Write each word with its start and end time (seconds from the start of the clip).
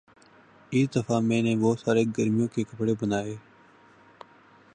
اس 0.71 0.87
دفعہ 0.95 1.19
میں 1.19 1.41
نے 1.41 1.55
بہت 1.55 1.79
سارے 1.79 2.03
گرمیوں 2.17 2.47
کے 2.47 2.63
کپڑے 2.63 2.93
بنائے 3.01 3.35